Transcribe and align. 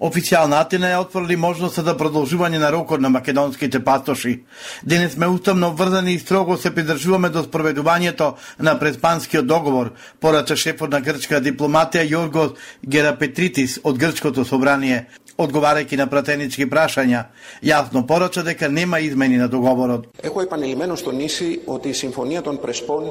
Официјална 0.00 0.60
Атина 0.60 0.90
ја 0.92 1.00
отворили 1.00 1.36
можноста 1.36 1.82
за 1.82 1.94
продолжување 1.96 2.58
на 2.60 2.70
рокот 2.70 3.00
на 3.00 3.08
македонските 3.08 3.80
патоши. 3.84 4.44
Денес 4.82 5.12
сме 5.12 5.26
уставно 5.26 5.72
врзани 5.72 6.12
и 6.12 6.18
строго 6.18 6.56
се 6.56 6.74
придржуваме 6.74 7.28
до 7.28 7.42
спроведувањето 7.44 8.34
на 8.58 8.78
преспанскиот 8.78 9.46
договор, 9.46 9.92
порача 10.20 10.56
шефот 10.56 10.90
на 10.90 11.00
грчка 11.00 11.40
дипломатија 11.40 12.04
Јоргос 12.04 12.56
Герапетритис 12.82 13.80
од 13.84 13.98
грчкото 13.98 14.44
собрание, 14.44 15.06
одговарајќи 15.38 15.96
на 15.96 16.06
пратенички 16.06 16.66
прашања, 16.66 17.26
јасно 17.62 18.06
порача 18.06 18.42
дека 18.42 18.68
нема 18.68 19.00
измени 19.00 19.36
на 19.36 19.48
договорот. 19.48 20.06
Έχω 20.22 20.40
επανειλημμένως 20.40 21.02
τονίσει 21.02 21.60
ότι 21.66 21.88
η 21.88 21.94
Συμφωνία 21.94 22.42
των 22.42 22.58
Πρεσπών 22.60 23.04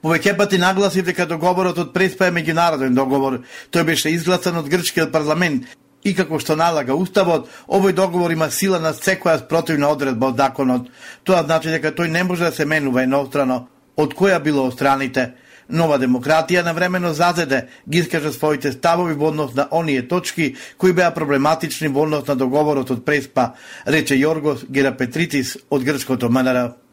Повеќе 0.00 0.32
пати 0.36 0.58
нагласив 0.58 1.04
дека 1.04 1.26
договорот 1.28 1.78
од 1.78 1.90
Преспа 1.92 2.30
е 2.30 2.32
меѓународен 2.32 2.96
договор. 2.96 3.42
Тој 3.68 3.84
беше 3.84 4.12
изгласан 4.14 4.56
од 4.56 4.68
грчкиот 4.72 5.12
парламент 5.12 5.66
и 6.05 6.13
како 6.13 6.39
што 6.39 6.55
налага 6.55 6.95
Уставот, 6.95 7.49
овој 7.67 7.95
договор 7.97 8.31
има 8.31 8.49
сила 8.53 8.79
на 8.79 8.93
секоја 8.93 9.39
спротивна 9.41 9.89
одредба 9.89 10.29
од 10.29 10.37
законот. 10.37 10.91
Тоа 11.23 11.43
значи 11.43 11.73
дека 11.73 11.91
тој 11.97 12.13
не 12.13 12.23
може 12.23 12.45
да 12.45 12.51
се 12.51 12.65
менува 12.65 13.03
еднострано, 13.03 13.65
од 13.97 14.13
која 14.13 14.39
било 14.39 14.69
страните. 14.71 15.33
Нова 15.69 15.97
демократија 15.97 16.61
навремено 16.61 17.13
зазеде, 17.17 17.65
ги 17.89 18.03
искаже 18.05 18.31
своите 18.31 18.71
ставови 18.71 19.17
во 19.17 19.31
однос 19.33 19.55
на 19.57 19.67
оние 19.71 20.07
точки 20.07 20.55
кои 20.77 20.93
беа 20.93 21.09
проблематични 21.11 21.89
во 21.89 22.05
однос 22.05 22.27
на 22.27 22.35
договорот 22.35 22.91
од 22.91 23.05
Преспа, 23.05 23.55
рече 23.85 24.15
Јоргос 24.15 24.69
Герапетритис 24.69 25.57
од 25.69 25.83
грчкото 25.83 26.29
МНР. 26.29 26.84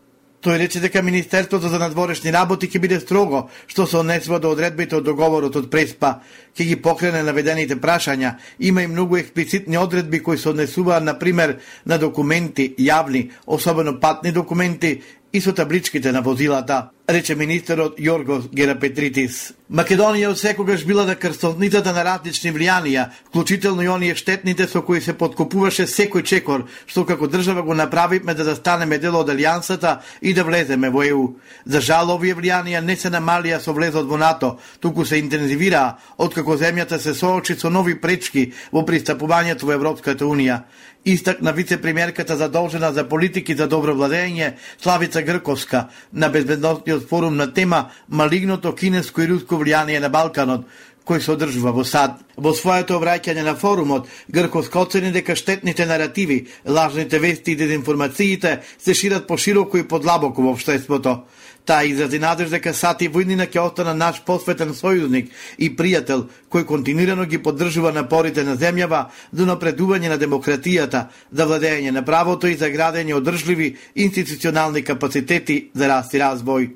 Тој 0.43 0.59
рече 0.59 0.81
дека 0.83 1.03
Министерството 1.07 1.69
за 1.71 1.79
надворешни 1.79 2.33
работи 2.35 2.67
ќе 2.67 2.81
биде 2.83 2.97
строго 2.99 3.45
што 3.71 3.85
се 3.87 4.01
однесува 4.01 4.41
до 4.43 4.51
одредбите 4.51 4.97
од 4.99 5.05
договорот 5.07 5.55
од 5.57 5.69
Преспа, 5.71 6.17
ќе 6.59 6.67
ги 6.67 6.77
покрене 6.83 7.21
наведените 7.23 7.77
прашања. 7.79 8.35
Има 8.59 8.83
и 8.83 8.91
многу 8.91 9.21
експлицитни 9.21 9.79
одредби 9.79 10.19
кои 10.19 10.39
се 10.39 10.49
однесуваат 10.51 11.05
на 11.07 11.15
пример 11.19 11.61
на 11.87 11.99
документи 11.99 12.75
јавни, 12.75 13.29
особено 13.47 14.01
патни 14.01 14.33
документи 14.33 14.97
и 15.33 15.41
со 15.41 15.53
табличките 15.53 16.13
на 16.13 16.21
возилата, 16.21 16.91
рече 17.09 17.35
министерот 17.35 17.99
Јоргос 17.99 18.51
Герапетритис. 18.53 19.55
Македонија 19.73 20.29
од 20.29 20.39
секогаш 20.39 20.85
била 20.85 21.07
на 21.09 21.15
крстовницата 21.17 21.93
на 21.97 22.05
различни 22.05 22.53
влијанија, 22.53 23.07
вклучително 23.31 23.83
и 23.83 23.89
оние 23.89 24.15
штетните 24.15 24.67
со 24.69 24.83
кои 24.83 25.01
се 25.01 25.17
подкупуваше 25.17 25.87
секој 25.89 26.23
чекор, 26.29 26.67
што 26.87 27.07
како 27.09 27.29
држава 27.29 27.63
го 27.63 27.75
направивме 27.75 28.35
да 28.35 28.45
застанеме 28.45 28.99
дел 28.99 29.17
од 29.17 29.33
алијансата 29.33 29.99
и 30.21 30.35
да 30.35 30.45
влеземе 30.45 30.91
во 30.91 31.03
ЕУ. 31.03 31.27
За 31.65 31.81
жал 31.81 32.13
овие 32.13 32.37
влијанија 32.37 32.85
не 32.85 32.97
се 32.97 33.09
намалија 33.09 33.61
со 33.61 33.73
влезот 33.73 34.07
во 34.07 34.21
НАТО, 34.21 34.59
туку 34.81 35.05
се 35.05 35.17
интензивираа 35.17 35.97
откако 36.19 36.61
земјата 36.61 36.99
се 36.99 37.15
соочи 37.15 37.57
со 37.57 37.71
нови 37.71 37.97
пречки 38.01 38.53
во 38.73 38.85
пристапувањето 38.85 39.65
во 39.65 39.73
Европската 39.81 40.25
Унија 40.25 40.63
истакна 41.05 41.53
вице-премиерката 41.53 42.37
задолжена 42.37 42.93
за 42.93 43.09
политики 43.09 43.55
за 43.55 43.67
добро 43.67 43.95
владење 43.95 44.53
Славица 44.79 45.22
Грковска 45.23 45.89
на 46.13 46.29
безбедносниот 46.29 47.09
форум 47.09 47.37
на 47.37 47.53
тема 47.53 47.91
Малигното 48.09 48.75
кинеско 48.75 49.23
и 49.23 49.29
руско 49.29 49.55
влијание 49.55 50.01
на 50.01 50.09
Балканот, 50.09 50.67
кој 51.07 51.21
се 51.21 51.33
одржува 51.33 51.73
во 51.73 51.85
САД. 51.85 52.21
Во 52.37 52.53
своето 52.55 52.97
обраќање 52.99 53.43
на 53.43 53.55
форумот, 53.59 54.09
Грковска 54.29 54.81
оцени 54.81 55.13
дека 55.13 55.37
штетните 55.37 55.87
наративи, 55.87 56.47
лажните 56.67 57.19
вести 57.19 57.53
и 57.53 57.57
дезинформациите 57.57 58.61
се 58.79 58.95
шират 58.95 59.27
пошироко 59.27 59.79
и 59.79 59.89
подлабоко 59.89 60.43
во 60.43 60.55
обштеството. 60.55 61.23
Таа 61.65 61.85
изрази 61.85 62.19
надеж 62.19 62.51
дека 62.51 62.73
Сати 62.75 63.07
Војнина 63.09 63.47
ќе 63.47 63.61
остана 63.63 63.93
наш 63.95 64.19
посветен 64.27 64.73
сојузник 64.75 65.29
и 65.63 65.69
пријател 65.71 66.25
кој 66.51 66.65
континуирано 66.67 67.27
ги 67.31 67.39
поддржува 67.39 67.93
напорите 67.95 68.43
на 68.43 68.57
земјава 68.59 69.05
за 69.33 69.47
напредување 69.47 70.11
на 70.11 70.19
демократијата, 70.19 71.07
за 71.31 71.47
владење 71.47 71.95
на 71.95 72.03
правото 72.03 72.51
и 72.51 72.59
за 72.59 72.67
градење 72.67 73.15
одржливи 73.15 73.77
институционални 73.95 74.83
капацитети 74.83 75.71
за 75.75 75.89
раст 75.89 76.15
и 76.15 76.19
развој. 76.19 76.71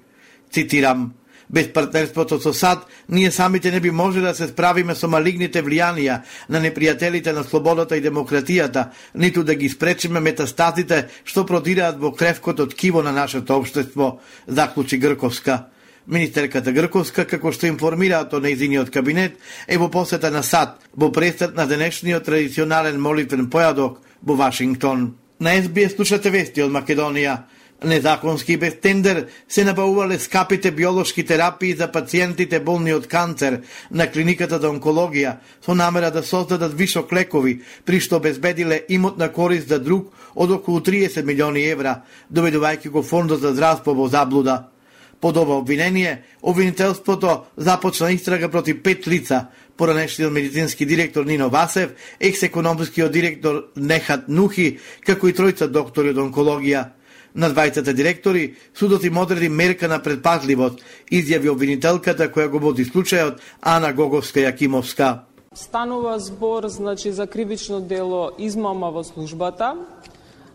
Цитирам: 0.54 1.10
Без 1.51 1.73
партнерството 1.73 2.41
со 2.41 2.53
САД, 2.53 2.87
ние 3.09 3.31
самите 3.31 3.71
не 3.71 3.81
би 3.81 3.91
може 3.91 4.21
да 4.21 4.34
се 4.34 4.49
справиме 4.49 4.95
со 4.95 5.07
малигните 5.09 5.62
влијанија 5.62 6.21
на 6.51 6.59
непријателите 6.61 7.33
на 7.33 7.45
слободата 7.45 7.97
и 7.97 8.03
демократијата, 8.03 8.91
ниту 9.15 9.45
да 9.45 9.55
ги 9.55 9.69
спречиме 9.69 10.21
метастазите 10.21 11.07
што 11.25 11.47
продираат 11.47 12.01
во 12.03 12.11
кревкото 12.12 12.67
ткиво 12.67 13.03
на 13.03 13.12
нашето 13.12 13.57
општество, 13.57 14.21
заклучи 14.47 14.99
Грковска. 14.99 15.67
Министерката 16.07 16.73
Грковска, 16.73 17.25
како 17.27 17.53
што 17.53 17.67
информираат 17.67 18.34
о 18.34 18.41
неизиниот 18.41 18.91
кабинет, 18.91 19.39
е 19.69 19.78
во 19.78 19.89
посета 19.91 20.31
на 20.31 20.43
САД, 20.43 20.83
во 20.95 21.13
престат 21.13 21.57
на 21.57 21.67
денешниот 21.67 22.25
традиционален 22.27 23.01
молитвен 23.01 23.47
појадок 23.51 24.03
во 24.23 24.34
Вашингтон. 24.34 25.15
На 25.41 25.55
СБС 25.63 25.95
слушате 25.95 26.31
вести 26.31 26.63
од 26.63 26.73
Македонија. 26.73 27.43
Незаконски 27.84 28.56
без 28.56 28.81
тендер 28.81 29.26
се 29.48 29.64
набавувале 29.64 30.19
скапите 30.19 30.70
биолошки 30.70 31.26
терапии 31.26 31.75
за 31.76 31.92
пациентите 31.92 32.60
болни 32.60 32.94
од 32.97 33.04
канцер 33.06 33.60
на 33.92 34.06
клиниката 34.09 34.56
за 34.56 34.70
онкологија 34.72 35.37
со 35.60 35.75
намера 35.76 36.09
да 36.10 36.22
создадат 36.22 36.72
вишок 36.72 37.12
лекови, 37.12 37.60
при 37.84 38.00
што 38.00 38.16
обезбедиле 38.16 38.86
имотна 38.88 39.28
корист 39.28 39.69
за 39.69 39.78
друг 39.78 40.09
од 40.34 40.50
околу 40.50 40.81
30 40.81 41.20
милиони 41.22 41.69
евра, 41.69 42.00
доведувајќи 42.32 42.88
го 42.88 43.03
фондот 43.03 43.41
за 43.41 43.53
здравство 43.53 43.92
во 43.92 44.09
заблуда. 44.09 44.72
Под 45.20 45.36
ова 45.36 45.59
обвинение, 45.60 46.25
обвинителството 46.42 47.44
започна 47.56 48.12
истрага 48.12 48.48
против 48.48 48.82
пет 48.82 49.06
лица, 49.06 49.48
поранешниот 49.76 50.32
медицински 50.32 50.86
директор 50.86 51.25
Нино 51.25 51.50
Васев, 51.50 51.91
екс-економскиот 52.20 53.12
директор 53.12 53.69
Нехат 53.76 54.28
Нухи, 54.28 54.78
како 55.04 55.28
и 55.28 55.32
тројца 55.32 55.69
доктори 55.69 56.16
од 56.16 56.25
онкологија. 56.25 56.97
На 57.36 57.50
двајцата 57.52 57.92
директори, 57.92 58.54
судот 58.74 59.04
им 59.04 59.19
одреди 59.20 59.48
мерка 59.52 59.88
на 59.88 59.98
предпазливост, 60.00 60.80
изјави 61.12 61.50
обвинителката 61.52 62.30
која 62.32 62.48
го 62.48 62.58
води 62.58 62.86
случајот 62.88 63.42
Ана 63.60 63.92
Гоговска 63.92 64.41
Јакимовска. 64.41 65.19
Станува 65.52 66.19
збор 66.19 66.69
значи 66.69 67.12
за 67.12 67.26
кривично 67.26 67.80
дело 67.80 68.30
измама 68.38 68.88
во 68.91 69.04
службата. 69.04 69.74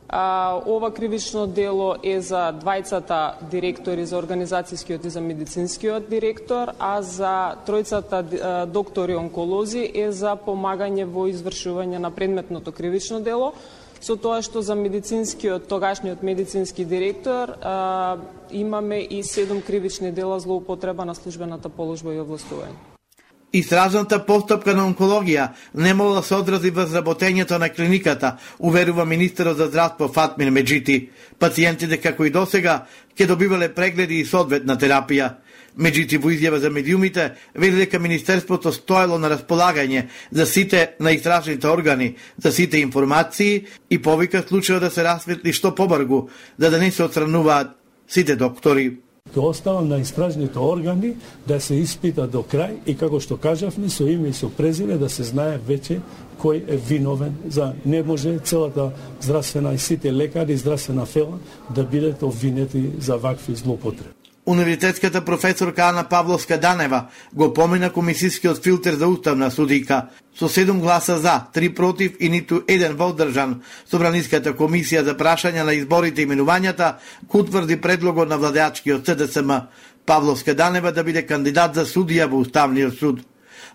А, 0.09 0.57
ова 0.65 0.89
кривично 0.93 1.45
дело 1.47 1.95
е 2.03 2.17
за 2.21 2.49
двајцата 2.63 3.37
директори 3.51 4.05
за 4.05 4.17
организацијскиот 4.17 5.05
и 5.05 5.09
за 5.09 5.21
медицинскиот 5.21 6.09
директор, 6.09 6.73
а 6.79 7.01
за 7.01 7.61
тројцата 7.67 8.65
доктори 8.65 9.15
онколози 9.15 9.85
е 9.93 10.09
за 10.11 10.33
помагање 10.33 11.05
во 11.05 11.29
извршување 11.29 12.01
на 12.01 12.11
предметното 12.11 12.71
кривично 12.71 13.21
дело 13.21 13.53
со 14.01 14.17
тоа 14.17 14.41
што 14.41 14.61
за 14.65 14.75
медицинскиот, 14.75 15.67
тогашниот 15.69 16.23
медицински 16.23 16.85
директор, 16.85 17.55
а, 17.61 18.17
имаме 18.51 19.01
и 19.01 19.23
седум 19.23 19.61
кривични 19.61 20.11
дела 20.11 20.39
злоупотреба 20.39 21.05
на 21.05 21.15
службената 21.15 21.69
положба 21.69 22.13
и 22.13 22.19
овластување. 22.19 22.91
Истражната 23.53 24.21
постапка 24.23 24.71
на 24.73 24.85
онкологија 24.87 25.49
не 25.75 25.93
мога 25.93 26.21
да 26.21 26.23
се 26.23 26.37
одрази 26.39 26.71
разработењето 26.71 27.57
на 27.59 27.69
клиниката, 27.69 28.37
уверува 28.59 29.05
министерот 29.05 29.57
за 29.57 29.67
здравство 29.67 30.07
Фатмин 30.07 30.53
Меджити. 30.53 31.09
Пациентите, 31.39 31.97
како 31.97 32.25
и 32.25 32.31
досега, 32.31 32.85
ќе 33.15 33.27
добивале 33.27 33.67
прегледи 33.75 34.21
и 34.21 34.25
соодветна 34.25 34.77
терапија. 34.79 35.33
Меѓути 35.77 36.19
во 36.19 36.31
изјава 36.31 36.59
за 36.59 36.69
медиумите, 36.69 37.31
вели 37.55 37.85
дека 37.85 37.99
Министерството 37.99 38.71
стоело 38.75 39.17
на 39.17 39.29
располагање 39.31 40.07
за 40.31 40.45
сите 40.45 40.95
на 40.99 41.11
истражните 41.11 41.67
органи, 41.67 42.15
за 42.37 42.51
сите 42.51 42.81
информации 42.81 43.67
и 43.89 44.01
повика 44.01 44.43
случајот 44.43 44.79
да 44.79 44.89
се 44.89 45.03
расветли 45.03 45.53
што 45.53 45.75
побргу, 45.75 46.27
за 46.59 46.69
да 46.69 46.79
не 46.79 46.91
се 46.91 47.03
отстрануваат 47.03 47.77
сите 48.07 48.35
доктори. 48.35 48.97
Тоа 49.33 49.49
оставам 49.49 49.87
на 49.87 49.97
истражните 49.97 50.59
органи 50.59 51.13
да 51.47 51.59
се 51.61 51.75
испита 51.75 52.27
до 52.27 52.41
крај 52.43 52.81
и 52.85 52.95
како 52.97 53.21
што 53.21 53.37
кажавме 53.37 53.89
со 53.89 54.07
име 54.09 54.29
и 54.29 54.33
со 54.33 54.49
презиме 54.49 54.97
да 54.97 55.09
се 55.09 55.23
знае 55.23 55.59
веќе 55.67 56.01
кој 56.41 56.63
е 56.67 56.77
виновен 56.89 57.37
за 57.47 57.73
не 57.85 58.03
може 58.03 58.39
целата 58.43 58.91
здравствена 59.21 59.73
и 59.73 59.77
сите 59.77 60.11
лекари 60.11 60.53
и 60.53 60.57
здравствена 60.57 61.05
фела 61.05 61.39
да 61.69 61.83
бидат 61.83 62.23
обвинети 62.23 62.89
за 62.99 63.17
вакви 63.17 63.55
злоупотреби. 63.55 64.20
Универзитетската 64.45 65.25
професорка 65.25 65.83
Ана 65.83 66.03
Павловска 66.03 66.57
Данева 66.57 67.05
го 67.33 67.53
помина 67.53 67.89
комисискиот 67.89 68.63
филтер 68.63 68.93
за 68.93 69.07
уставна 69.07 69.51
судика 69.51 70.05
со 70.39 70.49
7 70.49 70.79
гласа 70.79 71.17
за, 71.17 71.41
3 71.53 71.75
против 71.75 72.11
и 72.19 72.29
ниту 72.29 72.61
еден 72.67 72.95
воздржан. 72.97 73.61
Собраниската 73.85 74.53
комисија 74.57 75.03
за 75.03 75.13
прашања 75.13 75.63
на 75.63 75.73
изборите 75.73 76.21
и 76.21 76.25
именувањата 76.25 76.95
го 77.29 77.39
утврди 77.39 77.77
предлогот 77.81 78.29
на 78.29 78.37
владеачкиот 78.37 79.05
СДСМ 79.05 79.51
Павловска 80.05 80.55
Данева 80.55 80.91
да 80.91 81.03
биде 81.03 81.21
кандидат 81.21 81.75
за 81.75 81.85
судија 81.85 82.25
во 82.25 82.41
Уставниот 82.41 82.97
суд. 82.97 83.21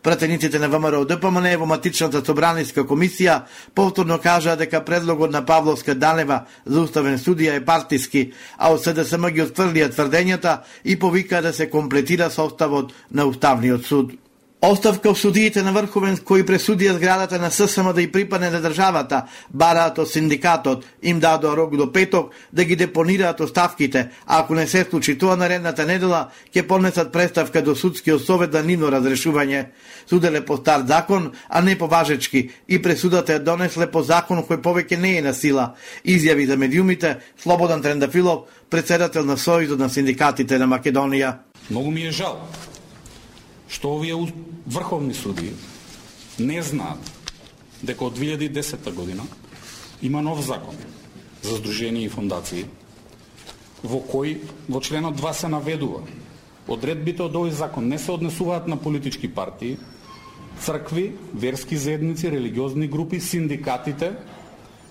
Пратениците 0.03 0.59
на 0.59 0.69
ВМРО 0.69 1.05
ДПМН 1.05 1.56
во 1.59 1.67
матичната 1.67 2.23
собраниска 2.25 2.85
комисија 2.85 3.41
повторно 3.75 4.19
кажаа 4.19 4.56
дека 4.56 4.85
предлогот 4.85 5.33
на 5.33 5.44
Павловска 5.47 5.94
Данева 5.94 6.44
за 6.67 6.81
уставен 6.81 7.19
судија 7.19 7.56
е 7.56 7.65
партиски, 7.65 8.33
а 8.59 8.73
од 8.73 8.85
СДСМ 8.85 9.31
ги 9.31 9.47
отфрлија 9.47 9.91
тврдењата 9.94 10.61
и 10.85 10.99
повикаа 10.99 11.43
да 11.43 11.53
се 11.53 11.71
комплетира 11.71 12.31
составот 12.31 12.93
на 13.11 13.27
Уставниот 13.27 13.85
суд. 13.85 14.12
Оставка 14.61 15.11
од 15.11 15.19
судиите 15.19 15.61
на 15.62 15.73
Врховен 15.76 16.14
кои 16.25 16.41
пресудија 16.49 16.94
зградата 16.97 17.37
на 17.38 17.50
ССМ 17.53 17.91
да 17.93 18.00
ја 18.00 18.08
припадне 18.12 18.49
на 18.50 18.62
државата, 18.64 19.26
бараат 19.53 19.99
од 20.00 20.08
синдикатот, 20.08 20.85
им 21.03 21.19
дадоа 21.20 21.56
рок 21.56 21.75
до 21.76 21.91
петок 21.93 22.32
да 22.53 22.64
ги 22.64 22.76
депонираат 22.76 23.41
оставките, 23.41 24.08
а 24.26 24.38
ако 24.41 24.55
не 24.55 24.67
се 24.67 24.87
случи 24.91 25.19
тоа 25.19 25.37
наредната 25.37 25.85
недела, 25.85 26.31
ќе 26.55 26.67
понесат 26.67 27.12
преставка 27.12 27.62
до 27.62 27.75
судскиот 27.76 28.25
совет 28.25 28.53
за 28.53 28.62
нивно 28.62 28.88
разрешување. 28.88 29.67
Суделе 30.08 30.41
по 30.41 30.56
стар 30.56 30.87
закон, 30.87 31.32
а 31.49 31.61
не 31.61 31.76
по 31.79 31.87
важечки, 31.87 32.50
и 32.69 32.82
пресудата 32.82 33.37
ја 33.37 33.44
донесле 33.44 33.91
по 33.91 34.02
закон 34.02 34.41
кој 34.41 34.62
повеќе 34.64 34.97
не 34.97 35.19
е 35.19 35.23
на 35.23 35.35
сила. 35.35 35.75
Изјави 36.05 36.47
за 36.47 36.56
медиумите 36.56 37.19
Слободан 37.37 37.82
Трендафилов, 37.82 38.49
председател 38.70 39.25
на 39.25 39.37
Сојузот 39.37 39.79
на 39.79 39.91
синдикатите 39.91 40.59
на 40.59 40.67
Македонија. 40.67 41.35
Многу 41.70 41.91
ми 41.91 42.06
е 42.06 42.11
жал 42.11 42.49
што 43.69 43.95
овие 43.97 44.17
врховни 44.67 45.15
суди 45.15 45.53
не 46.39 46.63
знаат 46.63 46.99
дека 47.83 48.05
од 48.05 48.19
2010 48.19 48.93
година 48.95 49.27
има 50.03 50.23
нов 50.23 50.41
закон 50.45 50.75
за 51.43 51.57
здружени 51.57 52.05
и 52.05 52.09
фондации 52.09 52.67
во 53.83 54.01
кој 54.01 54.39
во 54.69 54.81
членот 54.81 55.17
2 55.17 55.33
се 55.33 55.49
наведува. 55.49 56.03
Одредбите 56.67 57.23
од 57.23 57.37
овој 57.37 57.55
закон 57.55 57.89
не 57.89 57.99
се 57.99 58.13
однесуваат 58.13 58.67
на 58.67 58.77
политички 58.77 59.29
партии, 59.29 59.79
цркви, 60.61 61.12
верски 61.35 61.77
заедници, 61.77 62.31
религиозни 62.31 62.89
групи, 62.89 63.21
синдикатите, 63.21 64.17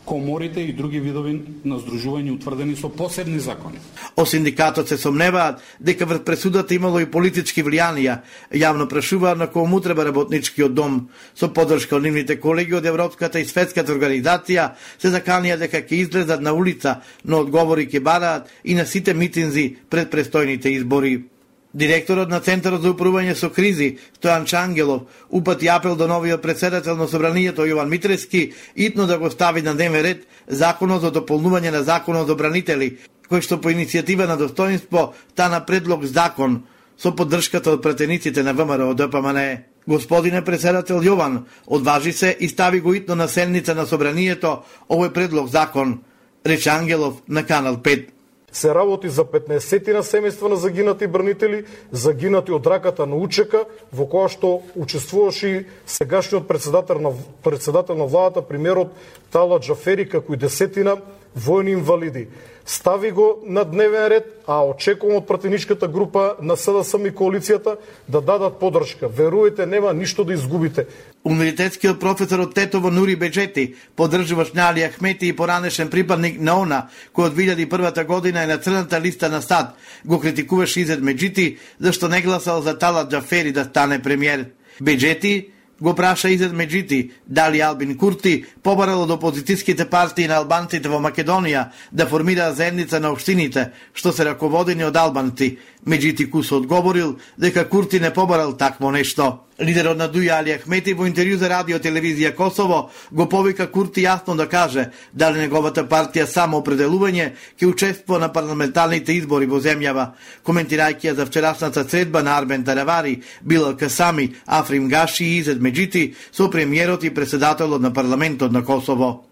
коморите 0.05 0.61
и 0.61 0.73
други 0.73 0.99
видови 0.99 1.33
на 1.65 1.79
здружување 1.81 2.31
утврдени 2.35 2.75
со 2.75 2.89
посебни 2.89 3.39
закони. 3.39 3.81
О 4.15 4.25
синдикатот 4.25 4.87
се 4.87 4.97
сомневаат 4.97 5.61
дека 5.79 6.05
врз 6.05 6.23
пресудата 6.25 6.75
имало 6.75 7.01
и 7.01 7.09
политички 7.09 7.63
влијанија. 7.63 8.19
Јавно 8.53 8.87
прашуваат 8.89 9.37
на 9.37 9.47
кому 9.51 9.81
треба 9.81 10.05
работничкиот 10.05 10.73
дом. 10.73 11.09
Со 11.35 11.49
поддршка 11.49 11.97
од 11.97 12.03
нивните 12.03 12.39
колеги 12.39 12.77
од 12.77 12.85
Европската 12.85 13.39
и 13.39 13.45
Светската 13.45 13.93
организација 13.93 14.71
се 14.97 15.11
заканија 15.11 15.59
дека 15.59 15.81
ќе 15.81 16.05
излезат 16.05 16.41
на 16.41 16.53
улица, 16.53 17.01
но 17.25 17.41
одговори 17.43 17.89
ќе 17.89 17.99
бараат 17.99 18.49
и 18.63 18.75
на 18.75 18.85
сите 18.85 19.13
митинзи 19.13 19.75
пред 19.89 20.13
престојните 20.13 20.77
избори. 20.77 21.34
Директорот 21.75 22.29
на 22.31 22.39
Центарот 22.39 22.85
за 22.85 22.93
управување 22.93 23.33
со 23.35 23.49
кризи, 23.51 23.97
Стојан 24.15 24.45
Чангелов, 24.47 25.09
упати 25.29 25.67
апел 25.67 25.97
до 25.99 26.07
новиот 26.07 26.41
председател 26.41 26.95
на 26.95 27.07
собранието 27.07 27.65
Јован 27.67 27.89
Митрески 27.91 28.53
итно 28.75 29.07
да 29.07 29.17
го 29.19 29.29
стави 29.29 29.61
на 29.61 29.73
дневен 29.75 30.01
ред 30.01 30.23
законот 30.47 31.01
за 31.01 31.11
дополнување 31.11 31.75
на 31.75 31.83
законот 31.83 32.27
за 32.27 32.35
бранители, 32.35 32.97
кој 33.27 33.43
што 33.43 33.59
по 33.59 33.75
иницијатива 33.75 34.23
на 34.23 34.37
достоинство 34.39 35.13
тана 35.35 35.65
предлог 35.67 36.05
закон 36.05 36.63
со 36.97 37.11
поддршката 37.11 37.75
од 37.75 37.83
пратениците 37.83 38.43
на 38.43 38.53
ВМРО 38.53 38.93
ДПМН. 38.95 39.67
Господине 39.85 40.45
председател 40.45 41.03
Јован, 41.03 41.43
одважи 41.67 42.13
се 42.13 42.37
и 42.39 42.47
стави 42.47 42.79
го 42.79 42.93
итно 42.93 43.15
на 43.15 43.27
седница 43.27 43.75
на 43.75 43.85
собранието 43.85 44.63
овој 44.87 45.11
предлог 45.11 45.51
закон, 45.51 45.99
рече 46.45 46.69
Ангелов 46.69 47.19
на 47.27 47.43
Канал 47.43 47.83
5 47.83 48.14
се 48.55 48.75
работи 48.75 49.09
за 49.09 49.25
15 49.25 49.93
на 49.93 49.99
семејства 49.99 50.47
на 50.47 50.55
загинати 50.55 51.07
бранители, 51.07 51.65
загинати 51.91 52.53
од 52.55 52.67
раката 52.67 53.03
на 53.05 53.19
учека, 53.19 53.65
во 53.91 54.07
која 54.07 54.31
што 54.31 54.51
учествуваше 54.79 55.47
и 55.49 55.65
сегашниот 55.85 56.47
председател 56.47 57.03
на, 57.03 57.11
председател 57.43 57.99
на 57.99 58.07
владата, 58.07 58.41
примерот 58.47 58.95
Тала 59.31 59.59
Джафери, 59.59 60.07
како 60.07 60.33
и 60.33 60.39
десетина 60.39 60.95
војни 61.35 61.77
инвалиди 61.77 62.27
стави 62.65 63.11
го 63.11 63.43
на 63.45 63.63
дневен 63.65 64.07
ред, 64.07 64.25
а 64.47 64.65
очекувам 64.65 65.17
од 65.17 65.27
пратеничката 65.27 65.87
група 65.87 66.35
на 66.41 66.57
СДСМ 66.57 67.05
и 67.05 67.13
коалицијата 67.13 67.77
да 68.09 68.21
дадат 68.21 68.59
подршка. 68.59 69.07
Верувате, 69.07 69.65
нема 69.65 69.93
ништо 69.93 70.23
да 70.23 70.33
изгубите. 70.33 70.87
Универзитетскиот 71.23 71.99
професор 71.99 72.39
од 72.39 72.53
Тетово 72.53 72.89
Нури 72.91 73.15
Беджети, 73.15 73.75
поддржуваш 73.95 74.53
Нали 74.53 74.81
Ахмети 74.89 75.27
и 75.27 75.35
поранешен 75.35 75.89
припадник 75.89 76.41
на 76.41 76.57
ОНА, 76.61 76.89
кој 77.13 77.29
од 77.29 77.37
2001 77.37 78.05
година 78.05 78.43
е 78.43 78.47
на 78.47 78.57
црната 78.57 79.01
листа 79.01 79.29
на 79.29 79.41
САД, 79.41 79.73
го 80.05 80.19
критикуваш 80.19 80.77
Изет 80.77 81.01
Меджити, 81.01 81.57
зашто 81.79 82.07
не 82.07 82.21
гласал 82.21 82.61
за 82.61 82.77
Талат 82.77 83.11
Джафери 83.11 83.51
да 83.51 83.63
стане 83.63 84.01
премиер. 84.01 84.45
Беджети 84.81 85.54
го 85.81 85.95
праша 85.95 86.29
Изет 86.29 86.53
Меджити 86.53 87.11
дали 87.27 87.59
Албин 87.59 87.97
Курти 87.97 88.45
побарал 88.63 89.03
од 89.03 89.11
опозицијските 89.11 89.89
партии 89.89 90.27
на 90.27 90.39
албанците 90.39 90.89
во 90.89 91.01
Македонија 91.03 91.69
да 91.91 92.07
формираат 92.07 92.55
заедница 92.55 92.99
на 92.99 93.11
општините, 93.11 93.71
што 93.93 94.13
се 94.15 94.25
раководени 94.25 94.87
од 94.87 94.95
албанци. 94.95 95.57
Меджити 95.85 96.29
се 96.43 96.55
одговорил 96.55 97.15
дека 97.39 97.69
Курти 97.69 97.99
не 97.99 98.13
побарал 98.13 98.53
такво 98.53 98.91
нешто. 98.91 99.39
Лидерот 99.61 99.97
на 99.97 100.09
Дуја 100.11 100.39
Али 100.39 100.51
Ахмети 100.51 100.93
во 100.93 101.05
интервју 101.07 101.37
за 101.37 101.47
радио 101.49 101.77
телевизија 101.79 102.33
Косово 102.35 102.89
го 103.11 103.27
повика 103.29 103.67
Курти 103.71 104.01
јасно 104.03 104.35
да 104.35 104.49
каже 104.49 104.89
дали 105.13 105.39
неговата 105.39 105.85
партија 105.87 106.25
само 106.25 106.59
определување 106.59 107.31
ќе 107.55 107.69
учествува 107.69 108.19
на 108.19 108.33
парламентарните 108.33 109.13
избори 109.13 109.45
во 109.45 109.61
земјава. 109.61 110.11
Коментирајќи 110.43 111.07
ја 111.07 111.15
за 111.15 111.25
вчерашната 111.25 111.83
средба 111.89 112.23
на 112.23 112.35
Арбен 112.37 112.65
Таравари, 112.65 113.21
Билал 113.41 113.77
Касами, 113.77 114.35
Африм 114.45 114.89
Гаши 114.89 115.23
и 115.23 115.37
Изет 115.37 115.61
Меджити 115.61 116.15
со 116.31 116.49
премиерот 116.49 117.03
и 117.03 117.13
председателот 117.13 117.81
на 117.81 117.93
парламентот 117.93 118.51
на 118.51 118.65
Косово. 118.65 119.23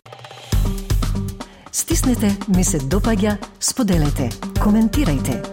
Стиснете, 1.72 2.38
ми 2.56 2.64
се 2.64 2.80
допаѓа, 2.80 3.38
споделете, 3.60 4.30
коментирајте. 4.62 5.53